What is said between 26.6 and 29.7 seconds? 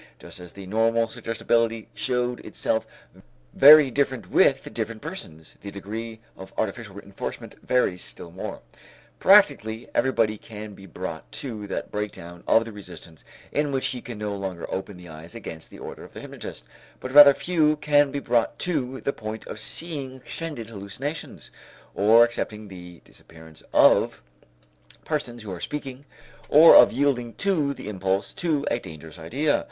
of yielding to the impulse to a dangerous action.